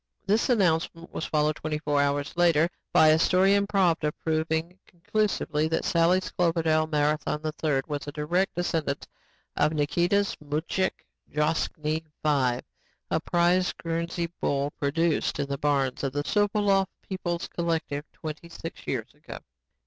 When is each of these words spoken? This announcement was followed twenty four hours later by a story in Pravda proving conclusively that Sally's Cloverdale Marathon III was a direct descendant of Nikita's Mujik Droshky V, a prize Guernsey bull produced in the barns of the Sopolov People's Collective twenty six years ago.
This 0.25 0.49
announcement 0.49 1.13
was 1.13 1.25
followed 1.27 1.57
twenty 1.57 1.77
four 1.77 2.01
hours 2.01 2.33
later 2.35 2.67
by 2.91 3.09
a 3.09 3.19
story 3.19 3.53
in 3.53 3.67
Pravda 3.67 4.11
proving 4.23 4.79
conclusively 4.87 5.67
that 5.67 5.85
Sally's 5.85 6.31
Cloverdale 6.31 6.87
Marathon 6.87 7.43
III 7.63 7.81
was 7.87 8.07
a 8.07 8.11
direct 8.11 8.55
descendant 8.55 9.07
of 9.55 9.73
Nikita's 9.73 10.35
Mujik 10.43 11.05
Droshky 11.31 12.03
V, 12.23 12.59
a 13.11 13.19
prize 13.19 13.73
Guernsey 13.73 14.31
bull 14.41 14.71
produced 14.71 15.39
in 15.39 15.45
the 15.47 15.59
barns 15.59 16.03
of 16.03 16.13
the 16.13 16.23
Sopolov 16.23 16.87
People's 17.07 17.47
Collective 17.47 18.11
twenty 18.11 18.49
six 18.49 18.87
years 18.87 19.13
ago. 19.13 19.37